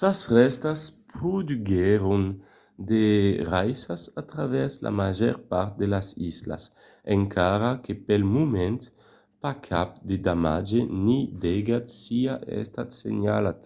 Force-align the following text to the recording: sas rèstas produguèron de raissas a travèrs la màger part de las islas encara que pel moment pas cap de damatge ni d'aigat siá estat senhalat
sas 0.00 0.20
rèstas 0.36 0.80
produguèron 1.14 2.22
de 2.90 3.04
raissas 3.52 4.02
a 4.20 4.22
travèrs 4.32 4.72
la 4.84 4.92
màger 5.00 5.36
part 5.50 5.72
de 5.80 5.86
las 5.94 6.08
islas 6.30 6.62
encara 7.16 7.70
que 7.84 7.92
pel 8.06 8.22
moment 8.36 8.80
pas 9.42 9.56
cap 9.68 9.88
de 10.08 10.16
damatge 10.26 10.80
ni 11.04 11.18
d'aigat 11.42 11.86
siá 12.00 12.34
estat 12.62 12.88
senhalat 13.02 13.60